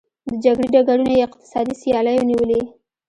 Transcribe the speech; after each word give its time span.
د 0.29 0.31
جګړې 0.43 0.67
ډګرونه 0.73 1.11
یې 1.15 1.25
اقتصادي 1.27 1.73
سیالیو 1.81 2.27
نیولي. 2.29 2.61